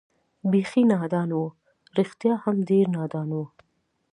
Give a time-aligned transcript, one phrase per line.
[0.51, 1.43] بېخي نادان و،
[1.97, 3.41] رښتیا هم ډېر نادان و.